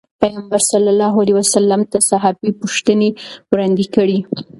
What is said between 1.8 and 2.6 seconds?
ته صحابي